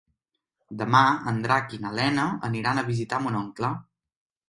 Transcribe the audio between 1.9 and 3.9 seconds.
Lena aniran a visitar mon oncle.